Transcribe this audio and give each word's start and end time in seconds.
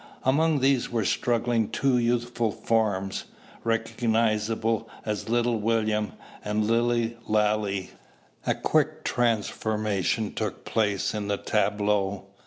Among 0.23 0.61
these 0.61 0.89
were 0.89 1.05
struggling 1.05 1.69
two 1.69 1.99
youthful 1.99 2.51
forms, 2.51 3.25
recognisable 3.63 4.89
as 5.05 5.29
little 5.29 5.59
William 5.59 6.13
and 6.43 6.65
Lilly 6.65 7.17
Lalee. 7.29 7.91
A 8.47 8.55
quick 8.55 9.03
transformation 9.03 10.33
took 10.33 10.65
place 10.65 11.13
in 11.13 11.27
the 11.27 11.37
tableau. 11.37 12.25